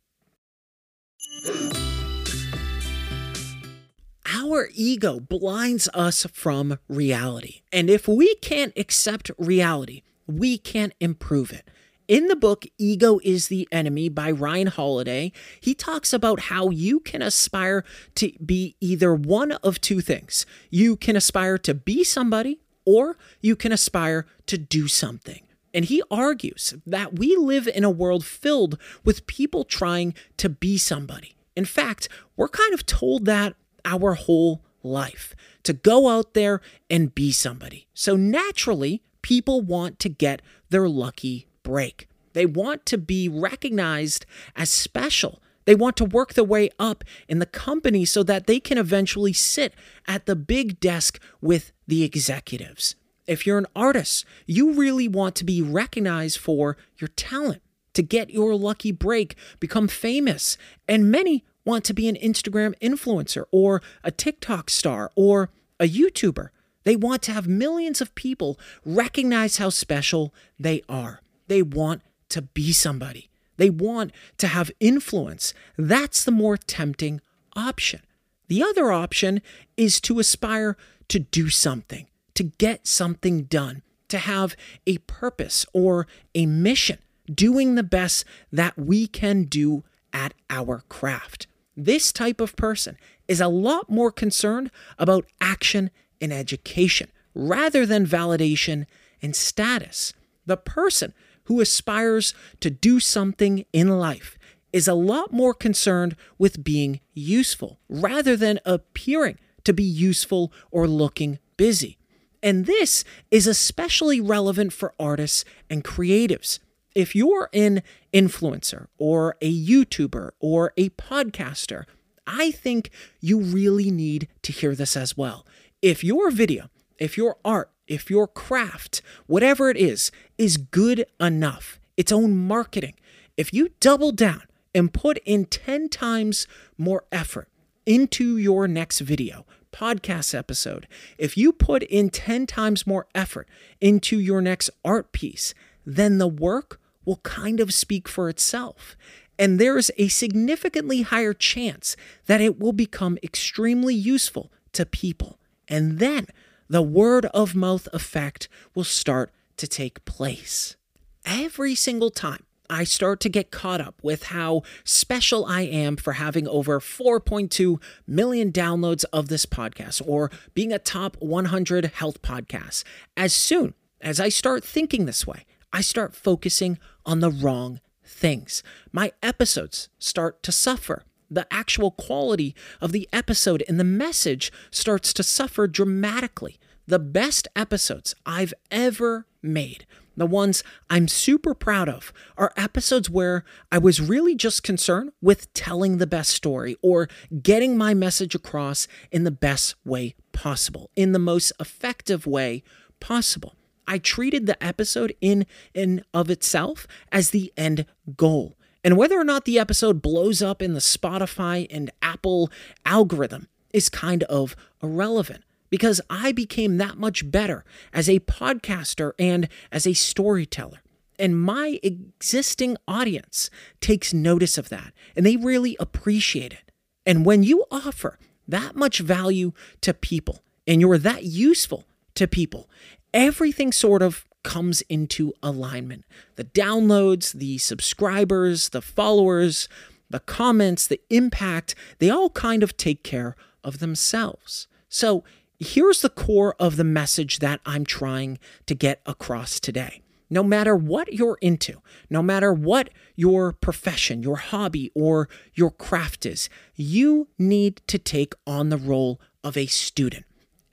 Our 4.35 4.69
ego 4.75 5.21
blinds 5.21 5.89
us 5.95 6.27
from 6.33 6.79
reality. 6.89 7.63
And 7.73 7.89
if 7.89 8.09
we 8.09 8.35
can't 8.37 8.73
accept 8.77 9.31
reality, 9.39 10.03
we 10.27 10.59
can't 10.59 10.93
improve 11.01 11.53
it. 11.53 11.69
In 12.07 12.27
the 12.27 12.37
book 12.37 12.67
Ego 12.77 13.19
is 13.23 13.49
the 13.49 13.67
Enemy 13.73 14.11
by 14.11 14.31
Ryan 14.31 14.67
Holiday, 14.67 15.33
he 15.61 15.75
talks 15.75 16.13
about 16.13 16.41
how 16.41 16.69
you 16.69 17.01
can 17.01 17.23
aspire 17.23 17.83
to 18.17 18.33
be 18.45 18.77
either 18.81 19.15
one 19.15 19.53
of 19.53 19.81
two 19.81 20.03
things. 20.03 20.45
You 20.69 20.97
can 20.97 21.17
aspire 21.17 21.57
to 21.59 21.73
be 21.73 22.05
somebody, 22.05 22.61
or 22.85 23.17
you 23.41 23.57
can 23.57 23.73
aspire 23.73 24.27
to 24.47 24.59
do 24.59 24.87
something. 24.87 25.47
And 25.73 25.87
he 25.87 26.03
argues 26.11 26.75
that 26.87 27.19
we 27.19 27.37
live 27.37 27.67
in 27.67 27.85
a 27.85 27.91
world 27.91 28.25
filled 28.25 28.79
with 29.03 29.27
people 29.27 29.65
trying 29.65 30.13
to 30.37 30.51
be 30.51 30.77
somebody. 30.77 31.37
In 31.57 31.65
fact, 31.65 32.09
we're 32.37 32.49
kind 32.49 32.75
of 32.75 32.85
told 32.85 33.25
that 33.25 33.55
our 33.85 34.15
whole 34.15 34.63
life 34.83 35.35
to 35.63 35.73
go 35.73 36.09
out 36.09 36.35
there 36.35 36.61
and 36.91 37.15
be 37.15 37.33
somebody. 37.33 37.89
So 37.95 38.17
naturally, 38.17 39.03
people 39.23 39.61
want 39.61 39.99
to 40.01 40.09
get 40.09 40.43
their 40.71 40.89
lucky 40.89 41.49
break. 41.63 42.09
They 42.35 42.47
want 42.47 42.85
to 42.87 42.99
be 42.99 43.29
recognized 43.29 44.27
as 44.55 44.71
special. 44.71 45.41
They 45.65 45.75
want 45.75 45.97
to 45.97 46.05
work 46.05 46.35
their 46.35 46.45
way 46.45 46.69
up 46.79 47.05
in 47.29 47.39
the 47.39 47.47
company 47.47 48.05
so 48.05 48.23
that 48.25 48.47
they 48.47 48.61
can 48.61 48.77
eventually 48.77 49.33
sit 49.33 49.75
at 50.07 50.27
the 50.27 50.37
big 50.37 50.79
desk 50.79 51.19
with 51.41 51.73
the 51.87 52.03
executives. 52.05 52.97
If 53.27 53.47
you're 53.47 53.59
an 53.59 53.67
artist, 53.75 54.27
you 54.47 54.75
really 54.75 55.09
want 55.09 55.35
to 55.37 55.45
be 55.45 55.63
recognized 55.63 56.39
for 56.39 56.77
your 56.99 57.09
talent, 57.09 57.63
to 57.95 58.03
get 58.03 58.31
your 58.31 58.55
lucky 58.55 58.93
break, 58.93 59.37
become 59.61 59.89
famous. 59.89 60.59
And 60.87 61.11
many 61.11 61.45
want 61.65 61.85
to 61.85 61.95
be 61.95 62.09
an 62.09 62.17
Instagram 62.17 62.75
influencer 62.81 63.45
or 63.51 63.83
a 64.03 64.11
TikTok 64.11 64.71
star 64.71 65.11
or 65.15 65.51
a 65.81 65.89
YouTuber. 65.89 66.49
They 66.85 66.97
want 66.97 67.23
to 67.23 67.33
have 67.33 67.49
millions 67.49 68.01
of 68.01 68.15
people 68.15 68.59
recognize 68.85 69.57
how 69.57 69.71
special 69.71 70.35
they 70.59 70.83
are. 70.89 71.21
They 71.49 71.63
want 71.63 72.03
to 72.31 72.43
be 72.43 72.73
somebody. 72.73 73.31
They 73.57 73.71
want 73.71 74.13
to 74.39 74.49
have 74.49 74.71
influence. 74.81 75.55
That's 75.79 76.25
the 76.25 76.33
more 76.33 76.57
tempting 76.57 77.21
option. 77.57 78.01
The 78.49 78.63
other 78.63 78.93
option 78.93 79.41
is 79.77 80.01
to 80.03 80.19
aspire 80.19 80.77
to 81.09 81.19
do 81.19 81.49
something, 81.49 82.07
to 82.35 82.45
get 82.45 82.87
something 82.87 83.45
done, 83.45 83.83
to 84.09 84.19
have 84.19 84.57
a 84.87 84.99
purpose 84.99 85.65
or 85.73 86.07
a 86.35 86.47
mission, 86.47 86.99
doing 87.33 87.75
the 87.75 87.83
best 87.83 88.25
that 88.53 88.79
we 88.79 89.07
can 89.07 89.45
do 89.45 89.85
at 90.13 90.35
our 90.51 90.83
craft. 90.89 91.47
This 91.77 92.13
type 92.13 92.41
of 92.41 92.57
person 92.57 92.97
is 93.27 93.41
a 93.41 93.49
lot 93.49 93.91
more 93.91 94.13
concerned 94.13 94.71
about 94.99 95.27
action 95.41 95.91
and 96.21 96.33
education 96.33 97.11
rather 97.35 97.85
than 97.85 98.07
validation 98.07 98.87
and 99.21 99.35
status. 99.35 100.13
The 100.47 100.57
person 100.57 101.15
who 101.45 101.61
aspires 101.61 102.35
to 102.61 102.71
do 102.71 103.01
something 103.01 103.65
in 103.73 103.89
life 103.89 104.39
is 104.73 104.89
a 104.89 104.95
lot 104.95 105.33
more 105.33 105.55
concerned 105.55 106.17
with 106.39 106.65
being 106.65 107.01
useful 107.13 107.79
rather 107.89 108.37
than 108.37 108.61
appearing 108.65 109.39
to 109.65 109.73
be 109.73 109.85
useful 109.85 110.53
or 110.71 110.87
looking 110.87 111.39
busy. 111.57 111.97
And 112.43 112.67
this 112.67 113.05
is 113.31 113.47
especially 113.47 114.21
relevant 114.21 114.73
for 114.73 114.95
artists 114.99 115.45
and 115.71 115.85
creatives 115.85 116.59
if 116.95 117.15
you're 117.15 117.49
an 117.53 117.83
influencer 118.13 118.87
or 118.99 119.37
a 119.41 119.53
YouTuber 119.53 120.31
or 120.39 120.73
a 120.77 120.91
podcaster, 120.91 121.85
I 122.27 122.51
think 122.51 122.91
you 123.21 123.41
really 123.41 123.91
need 123.91 124.29
to 124.43 124.53
hear 124.53 124.75
this 124.75 124.97
as 124.97 125.17
well. 125.17 125.47
If 125.83 126.03
your 126.03 126.31
video, 126.31 126.71
if 126.99 127.17
your 127.17 127.37
art, 127.45 127.71
if 127.87 128.09
your 128.09 128.27
craft, 128.27 129.03
whatever 129.27 129.69
it 129.69 129.77
is, 129.77 130.11
is 130.39 130.57
good 130.57 131.05
enough, 131.21 131.79
its 131.97 132.13
own 132.13 132.37
marketing, 132.37 132.95
if 133.37 133.53
you 133.53 133.71
double 133.81 134.13
down 134.13 134.43
and 134.75 134.93
put 134.93 135.19
in 135.25 135.45
10 135.45 135.89
times 135.89 136.47
more 136.79 137.05
effort 137.13 137.49
into 137.85 138.39
your 138.39 138.67
next 138.67 139.01
video, 139.01 139.45
podcast 139.73 140.35
episode, 140.35 140.87
if 141.19 141.37
you 141.37 141.53
put 141.53 141.83
in 141.83 142.09
10 142.09 142.47
times 142.47 142.87
more 142.87 143.07
effort 143.15 143.49
into 143.81 144.19
your 144.19 144.41
next 144.41 144.71
art 144.85 145.13
piece, 145.13 145.53
then 145.85 146.19
the 146.19 146.29
work 146.29 146.81
will 147.05 147.19
kind 147.19 147.61
of 147.61 147.75
speak 147.75 148.09
for 148.09 148.29
itself. 148.29 148.97
And 149.39 149.59
there's 149.59 149.91
a 149.99 150.09
significantly 150.09 151.03
higher 151.03 151.35
chance 151.35 151.97
that 152.27 152.41
it 152.41 152.59
will 152.59 152.73
become 152.73 153.19
extremely 153.23 153.95
useful 153.95 154.53
to 154.73 154.87
people. 154.87 155.39
And 155.69 155.99
then 155.99 156.27
the 156.69 156.83
word 156.83 157.27
of 157.27 157.55
mouth 157.55 157.89
effect 157.93 158.49
will 158.75 158.85
start 158.85 159.33
to 159.57 159.67
take 159.67 160.05
place. 160.05 160.77
Every 161.25 161.75
single 161.75 162.11
time 162.11 162.45
I 162.71 162.85
start 162.85 163.21
to 163.21 163.29
get 163.29 163.51
caught 163.51 163.81
up 163.81 163.97
with 164.03 164.25
how 164.25 164.63
special 164.85 165.45
I 165.45 165.63
am 165.63 165.97
for 165.97 166.15
having 166.15 166.49
over 166.49 166.81
4.2 166.81 167.81
million 168.07 168.53
downloads 168.53 169.05
of 169.13 169.29
this 169.29 169.47
podcast 169.47 170.03
or 170.07 170.31
being 170.55 170.73
a 170.73 170.79
top 170.79 171.17
100 171.21 171.87
health 171.87 172.23
podcast. 172.23 172.85
As 173.17 173.35
soon 173.35 173.75
as 174.01 174.19
I 174.19 174.29
start 174.29 174.65
thinking 174.65 175.05
this 175.05 175.27
way, 175.27 175.45
I 175.73 175.83
start 175.83 176.15
focusing 176.15 176.79
on 177.07 177.21
the 177.21 177.31
wrong 177.31 177.81
things. 178.05 178.63
My 178.93 179.13
episodes 179.23 179.89
start 179.99 180.43
to 180.43 180.53
suffer. 180.53 181.05
The 181.31 181.47
actual 181.51 181.91
quality 181.91 182.55
of 182.81 182.93
the 182.93 183.09
episode 183.13 183.65
and 183.67 183.81
the 183.81 183.85
message 183.85 184.53
starts 184.71 185.13
to 185.15 185.23
suffer 185.23 185.67
dramatically. 185.67 186.59
the 186.87 186.99
best 186.99 187.49
episodes 187.57 188.15
I've 188.27 188.55
ever 188.71 189.27
made, 189.43 189.87
the 190.17 190.27
ones 190.27 190.63
I'm 190.91 191.09
super 191.09 191.55
proud 191.55 191.89
of, 191.89 192.13
are 192.37 192.53
episodes 192.57 193.11
where 193.11 193.45
I 193.73 193.79
was 193.79 194.01
really 194.01 194.35
just 194.35 194.63
concerned 194.63 195.13
with 195.21 195.53
telling 195.55 195.99
the 195.99 196.07
best 196.07 196.31
story 196.31 196.77
or 196.83 197.09
getting 197.43 197.77
my 197.77 197.95
message 197.95 198.35
across 198.35 198.87
in 199.11 199.25
the 199.25 199.31
best 199.31 199.75
way 199.85 200.15
possible, 200.33 200.91
in 200.95 201.13
the 201.13 201.19
most 201.19 201.53
effective 201.59 202.27
way 202.27 202.63
possible. 203.01 203.55
I 203.87 203.99
treated 203.99 204.47
the 204.47 204.63
episode 204.63 205.15
in 205.21 205.47
and 205.75 206.05
of 206.13 206.31
itself 206.31 206.87
as 207.13 207.31
the 207.31 207.53
end 207.57 207.87
goal. 208.17 208.57
And 208.83 208.97
whether 208.97 209.19
or 209.19 209.25
not 209.25 209.47
the 209.47 209.59
episode 209.59 210.03
blows 210.03 210.43
up 210.43 210.61
in 210.61 210.75
the 210.75 210.81
Spotify 210.81 211.67
and 211.71 211.91
Apple 212.03 212.51
algorithm 212.85 213.49
is 213.73 213.89
kind 213.89 214.23
of 214.25 214.55
irrelevant 214.83 215.43
because 215.71 216.01
I 216.09 216.33
became 216.33 216.77
that 216.77 216.99
much 216.99 217.31
better 217.31 217.65
as 217.93 218.09
a 218.09 218.21
podcaster 218.21 219.13
and 219.19 219.49
as 219.73 219.87
a 219.87 219.95
storyteller. 219.95 220.83
And 221.19 221.41
my 221.41 221.81
existing 221.83 222.77
audience 222.87 223.49
takes 223.81 224.13
notice 224.13 224.59
of 224.59 224.69
that 224.69 224.93
and 225.17 225.25
they 225.25 225.37
really 225.37 225.77
appreciate 225.81 226.53
it. 226.53 226.71
And 227.07 227.25
when 227.25 227.43
you 227.43 227.65
offer 227.71 228.19
that 228.47 228.77
much 228.77 228.99
value 228.99 229.53
to 229.81 229.95
people 229.95 230.43
and 230.67 230.81
you're 230.81 230.99
that 230.99 231.25
useful 231.25 231.85
to 232.15 232.27
people, 232.27 232.69
everything 233.15 233.73
sort 233.73 234.03
of 234.03 234.27
comes 234.43 234.83
into 234.83 235.33
alignment. 235.43 236.05
The 236.37 236.45
downloads, 236.45 237.33
the 237.33 237.57
subscribers, 237.57 238.69
the 238.69 238.83
followers, 238.83 239.69
the 240.11 240.21
comments, 240.21 240.87
the 240.87 241.01
impact, 241.09 241.75
they 241.99 242.11
all 242.11 242.29
kind 242.31 242.63
of 242.63 242.77
take 242.77 243.03
care 243.03 243.37
of 243.63 243.79
themselves. 243.79 244.69
So 244.91 245.25
here's 245.59 246.03
the 246.03 246.11
core 246.11 246.55
of 246.59 246.77
the 246.77 246.85
message 246.85 247.39
that 247.39 247.61
I'm 247.65 247.87
trying 247.87 248.39
to 248.67 248.75
get 248.75 249.01
across 249.07 249.59
today. 249.59 250.03
No 250.29 250.43
matter 250.43 250.77
what 250.77 251.13
you're 251.13 251.39
into, 251.41 251.81
no 252.11 252.23
matter 252.23 252.53
what 252.53 252.91
your 253.15 253.53
profession, 253.53 254.23
your 254.23 254.37
hobby, 254.37 254.91
or 254.95 255.29
your 255.55 255.71
craft 255.71 256.27
is, 256.27 256.49
you 256.75 257.29
need 257.39 257.81
to 257.87 257.99
take 257.99 258.35
on 258.47 258.69
the 258.69 258.77
role 258.77 259.21
of 259.43 259.57
a 259.57 259.67
student. 259.67 260.25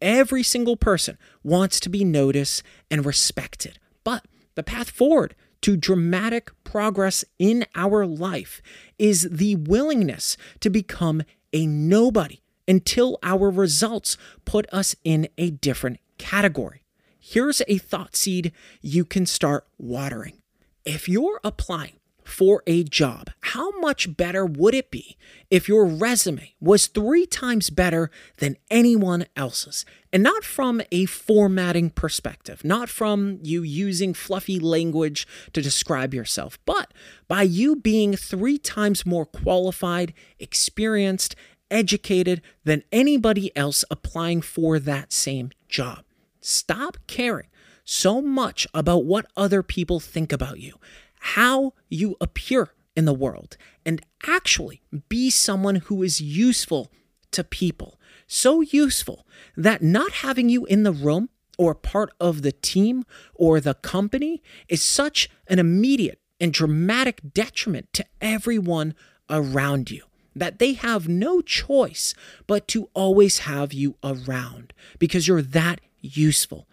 Every 0.01 0.43
single 0.43 0.75
person 0.75 1.17
wants 1.43 1.79
to 1.81 1.89
be 1.89 2.03
noticed 2.03 2.63
and 2.89 3.05
respected. 3.05 3.77
But 4.03 4.25
the 4.55 4.63
path 4.63 4.89
forward 4.89 5.35
to 5.61 5.77
dramatic 5.77 6.51
progress 6.63 7.23
in 7.37 7.65
our 7.75 8.05
life 8.05 8.61
is 8.97 9.27
the 9.31 9.55
willingness 9.55 10.37
to 10.59 10.69
become 10.69 11.21
a 11.53 11.67
nobody 11.67 12.41
until 12.67 13.19
our 13.21 13.49
results 13.49 14.17
put 14.45 14.65
us 14.73 14.95
in 15.03 15.27
a 15.37 15.51
different 15.51 15.99
category. 16.17 16.83
Here's 17.19 17.61
a 17.67 17.77
thought 17.77 18.15
seed 18.15 18.51
you 18.81 19.05
can 19.05 19.25
start 19.25 19.67
watering. 19.77 20.41
If 20.83 21.07
you're 21.07 21.39
applying 21.43 22.00
for 22.23 22.63
a 22.67 22.83
job, 22.83 23.29
how 23.41 23.79
much 23.79 24.15
better 24.15 24.45
would 24.45 24.73
it 24.73 24.91
be 24.91 25.17
if 25.49 25.67
your 25.67 25.85
resume 25.85 26.53
was 26.59 26.87
three 26.87 27.25
times 27.25 27.69
better 27.69 28.09
than 28.37 28.57
anyone 28.69 29.25
else's? 29.35 29.85
And 30.13 30.23
not 30.23 30.43
from 30.43 30.81
a 30.91 31.05
formatting 31.05 31.89
perspective, 31.89 32.63
not 32.63 32.89
from 32.89 33.39
you 33.41 33.63
using 33.63 34.13
fluffy 34.13 34.59
language 34.59 35.27
to 35.53 35.61
describe 35.61 36.13
yourself, 36.13 36.59
but 36.65 36.93
by 37.27 37.43
you 37.43 37.75
being 37.75 38.15
three 38.15 38.57
times 38.57 39.05
more 39.05 39.25
qualified, 39.25 40.13
experienced, 40.39 41.35
educated 41.69 42.41
than 42.65 42.83
anybody 42.91 43.55
else 43.55 43.85
applying 43.89 44.41
for 44.41 44.77
that 44.79 45.13
same 45.13 45.51
job. 45.69 46.03
Stop 46.41 46.97
caring 47.07 47.47
so 47.83 48.21
much 48.21 48.67
about 48.73 49.05
what 49.05 49.25
other 49.35 49.63
people 49.63 49.99
think 49.99 50.31
about 50.31 50.59
you, 50.59 50.75
how 51.21 51.73
you 51.87 52.17
appear 52.19 52.69
in 52.95 53.05
the 53.05 53.13
world, 53.13 53.55
and 53.85 54.01
actually 54.27 54.81
be 55.07 55.29
someone 55.29 55.75
who 55.75 56.03
is 56.03 56.19
useful 56.19 56.91
to 57.31 57.43
people. 57.43 57.99
So 58.27 58.61
useful 58.61 59.25
that 59.55 59.81
not 59.81 60.11
having 60.11 60.49
you 60.49 60.65
in 60.65 60.83
the 60.83 60.91
room 60.91 61.29
or 61.57 61.75
part 61.75 62.11
of 62.19 62.41
the 62.41 62.51
team 62.51 63.05
or 63.33 63.59
the 63.59 63.75
company 63.75 64.41
is 64.67 64.83
such 64.83 65.29
an 65.47 65.59
immediate 65.59 66.19
and 66.39 66.51
dramatic 66.51 67.21
detriment 67.33 67.93
to 67.93 68.05
everyone 68.19 68.95
around 69.29 69.91
you 69.91 70.03
that 70.35 70.59
they 70.59 70.73
have 70.73 71.07
no 71.07 71.41
choice 71.41 72.13
but 72.47 72.67
to 72.69 72.89
always 72.93 73.39
have 73.39 73.73
you 73.73 73.95
around 74.03 74.73
because 74.97 75.27
you're 75.27 75.41
that 75.41 75.81
useful. 75.99 76.67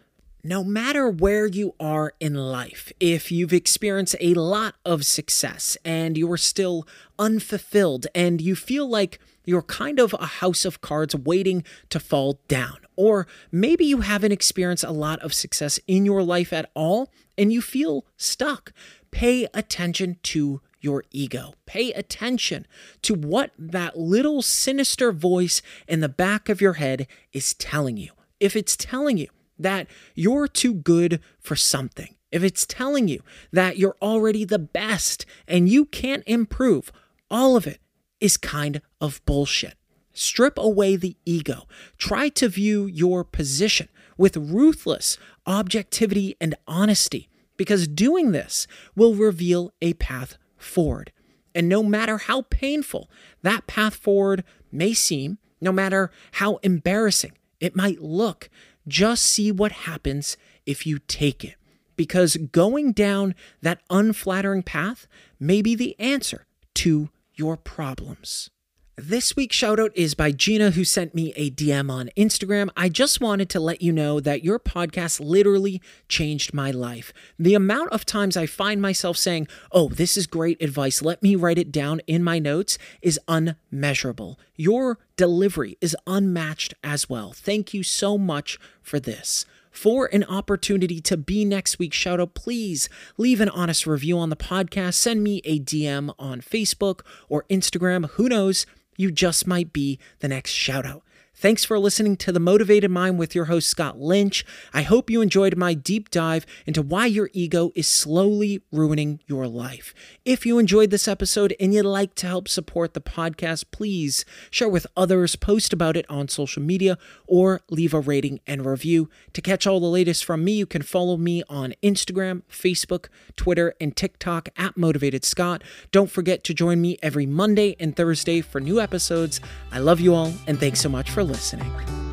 No 0.45 0.63
matter 0.63 1.09
where 1.09 1.47
you 1.47 1.75
are 1.81 2.15
in 2.21 2.35
life, 2.35 2.93
if 3.01 3.33
you've 3.33 3.53
experienced 3.53 4.15
a 4.21 4.35
lot 4.35 4.77
of 4.85 5.05
success 5.05 5.77
and 5.85 6.17
you're 6.17 6.37
still 6.37 6.87
unfulfilled 7.19 8.07
and 8.15 8.41
you 8.41 8.55
feel 8.55 8.89
like 8.89 9.19
you're 9.45 9.63
kind 9.63 9.99
of 9.99 10.15
a 10.15 10.27
house 10.27 10.65
of 10.65 10.81
cards 10.81 11.17
waiting 11.17 11.65
to 11.91 11.99
fall 11.99 12.41
down, 12.47 12.77
or 12.95 13.27
maybe 13.51 13.85
you 13.85 14.03
haven't 14.03 14.31
experienced 14.31 14.85
a 14.85 14.93
lot 14.93 15.19
of 15.21 15.35
success 15.35 15.81
in 15.89 16.07
your 16.07 16.23
life 16.23 16.53
at 16.53 16.71
all 16.73 17.11
and 17.37 17.53
you 17.53 17.61
feel 17.61 18.07
stuck, 18.17 18.73
pay 19.11 19.49
attention 19.53 20.19
to 20.23 20.61
your 20.81 21.03
ego. 21.11 21.55
Pay 21.67 21.91
attention 21.95 22.65
to 23.03 23.13
what 23.13 23.51
that 23.59 23.99
little 23.99 24.41
sinister 24.41 25.11
voice 25.11 25.63
in 25.89 25.99
the 25.99 26.09
back 26.09 26.49
of 26.49 26.61
your 26.61 26.75
head 26.75 27.09
is 27.33 27.55
telling 27.55 27.97
you. 27.97 28.13
If 28.39 28.55
it's 28.55 28.77
telling 28.77 29.17
you 29.17 29.27
that 29.59 29.87
you're 30.15 30.49
too 30.49 30.75
good 30.75 31.21
for 31.41 31.57
something, 31.57 32.15
if 32.31 32.43
it's 32.43 32.67
telling 32.67 33.09
you 33.09 33.21
that 33.53 33.79
you're 33.79 33.97
already 34.03 34.45
the 34.45 34.59
best 34.59 35.25
and 35.47 35.69
you 35.69 35.85
can't 35.85 36.23
improve, 36.27 36.93
all 37.31 37.57
of 37.57 37.67
it 37.67 37.81
is 38.21 38.37
kind 38.37 38.81
of 39.01 39.25
bullshit. 39.25 39.75
Strip 40.13 40.59
away 40.59 40.97
the 40.97 41.17
ego. 41.25 41.69
Try 41.97 42.29
to 42.31 42.49
view 42.49 42.87
your 42.87 43.23
position 43.25 43.89
with 44.17 44.37
ruthless 44.37 45.17
objectivity 45.47 46.37
and 46.41 46.57
honesty, 46.67 47.29
because 47.57 47.87
doing 47.87 48.33
this 48.33 48.67
will 48.97 49.15
reveal 49.15 49.73
a 49.81 49.95
path 49.95 50.37
forward. 50.57 51.13
And 51.55 51.69
no 51.69 51.83
matter 51.83 52.19
how 52.19 52.43
painful 52.43 53.11
that 53.43 53.67
path 53.67 53.95
forward 53.95 54.45
may 54.71 54.93
seem, 54.93 55.39
no 55.61 55.73
matter 55.73 56.11
how 56.33 56.57
embarrassing 56.57 57.33
it 57.61 57.75
might 57.75 58.01
look, 58.01 58.51
just 58.89 59.23
see 59.23 59.53
what 59.53 59.73
happens 59.73 60.37
if 60.67 60.87
you 60.87 60.99
take 60.99 61.45
it. 61.45 61.55
Because 61.97 62.37
going 62.37 62.93
down 62.93 63.35
that 63.61 63.81
unflattering 63.91 64.63
path 64.63 65.07
may 65.39 65.63
be 65.63 65.75
the 65.75 65.99
answer 65.99 66.47
to 66.75 67.11
your 67.35 67.57
problems. 67.57 68.51
This 69.01 69.37
week's 69.37 69.57
shoutout 69.57 69.93
is 69.95 70.17
by 70.17 70.33
Gina, 70.33 70.73
who 70.73 70.83
sent 70.83 71.15
me 71.15 71.33
a 71.37 71.53
DM 71.53 71.89
on 71.89 72.11
Instagram. 72.17 72.69
I 72.77 72.89
just 72.89 73.21
wanted 73.21 73.49
to 73.51 73.61
let 73.61 73.81
you 73.81 73.93
know 73.93 74.19
that 74.19 74.43
your 74.43 74.59
podcast 74.59 75.21
literally 75.21 75.81
changed 76.09 76.53
my 76.53 76.73
life. 76.73 77.13
The 77.39 77.55
amount 77.55 77.93
of 77.93 78.05
times 78.05 78.37
I 78.37 78.47
find 78.47 78.83
myself 78.83 79.17
saying, 79.17 79.47
Oh, 79.71 79.89
this 79.89 80.17
is 80.17 80.27
great 80.27 80.61
advice, 80.61 81.01
let 81.01 81.23
me 81.23 81.37
write 81.37 81.59
it 81.59 81.71
down 81.71 82.01
in 82.09 82.25
my 82.25 82.41
notes, 82.41 82.77
is 83.01 83.21
unmeasurable. 83.29 84.37
Your 84.57 84.99
delivery 85.17 85.79
is 85.81 85.97
unmatched 86.09 86.75
as 86.83 87.09
well. 87.09 87.33
Thank 87.33 87.73
you 87.73 87.85
so 87.85 88.19
much 88.19 88.59
for 88.83 88.99
this 88.99 89.47
for 89.71 90.07
an 90.07 90.25
opportunity 90.25 91.01
to 91.01 91.17
be 91.17 91.45
next 91.45 91.79
week's 91.79 91.97
shout 91.97 92.19
out, 92.19 92.35
please 92.35 92.89
leave 93.17 93.41
an 93.41 93.49
honest 93.51 93.87
review 93.87 94.19
on 94.19 94.29
the 94.29 94.35
podcast. 94.35 94.95
Send 94.95 95.23
me 95.23 95.41
a 95.45 95.61
DM 95.61 96.13
on 96.19 96.41
Facebook 96.41 97.03
or 97.29 97.45
Instagram. 97.49 98.11
Who 98.11 98.29
knows? 98.29 98.67
You 98.99 99.11
just 99.11 99.47
might 99.47 99.73
be 99.73 99.99
the 100.19 100.29
next 100.29 100.51
shout 100.51 100.85
out. 100.85 101.03
Thanks 101.41 101.65
for 101.65 101.79
listening 101.79 102.17
to 102.17 102.33
The 102.33 102.41
Motivated 102.41 102.91
Mind 102.91 103.17
with 103.17 103.33
your 103.33 103.45
host, 103.45 103.69
Scott 103.69 104.01
Lynch. 104.01 104.45
I 104.75 104.83
hope 104.83 105.09
you 105.09 105.21
enjoyed 105.21 105.57
my 105.57 105.73
deep 105.73 106.11
dive 106.11 106.45
into 106.67 106.83
why 106.83 107.07
your 107.07 107.31
ego 107.33 107.71
is 107.77 107.87
slowly 107.89 108.61
ruining 108.73 109.21
your 109.29 109.47
life. 109.47 109.95
If 110.25 110.45
you 110.45 110.59
enjoyed 110.59 110.91
this 110.91 111.07
episode 111.07 111.55
and 111.61 111.73
you'd 111.73 111.85
like 111.85 112.17
to 112.17 112.27
help 112.27 112.49
support 112.49 112.93
the 112.93 113.01
podcast, 113.01 113.67
please 113.71 114.25
share 114.51 114.69
with 114.69 114.89
others, 114.97 115.37
post 115.37 115.73
about 115.73 115.97
it 115.97 116.07
on 116.11 116.27
social 116.27 116.61
media, 116.61 116.99
or 117.29 117.61
leave 117.71 117.95
a 117.95 118.01
rating 118.01 118.41
and 118.45 118.67
review. 118.67 119.09
To 119.35 119.41
catch 119.41 119.65
all 119.65 119.79
the 119.79 119.87
latest 119.87 120.25
from 120.25 120.43
me, 120.43 120.55
you 120.55 120.67
can 120.67 120.83
follow 120.83 121.17
me 121.17 121.45
on 121.49 121.73
Instagram, 121.85 122.43
Facebook, 122.51 123.07
Twitter, 123.37 123.75
and 123.81 123.95
TikTok 123.95 124.49
at 124.57 124.77
Motivated 124.77 125.25
Scott. 125.25 125.63
Don't 125.93 126.11
forget 126.11 126.43
to 126.43 126.53
join 126.53 126.81
me 126.81 126.99
every 127.01 127.27
Monday 127.27 127.77
and 127.79 127.95
Thursday 127.95 128.41
for 128.41 128.61
new 128.61 128.81
episodes. 128.81 129.41
I 129.71 129.79
love 129.79 130.01
you 130.01 130.17
all, 130.17 130.33
and 130.49 130.59
thanks 130.59 130.81
so 130.81 130.89
much 130.89 131.09
for 131.09 131.28
listening. 131.29 132.08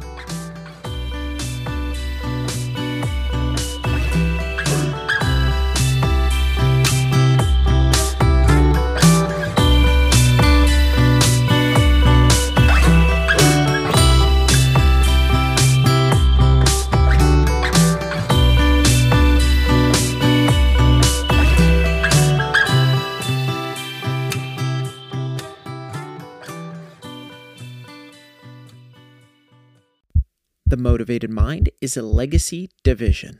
Mind 31.24 31.70
is 31.82 31.96
a 31.96 32.02
legacy 32.02 32.70
division. 32.84 33.40